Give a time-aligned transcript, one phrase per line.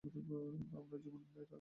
[0.03, 0.35] কিন্তু
[0.73, 1.49] আমরা জানি এটা কি।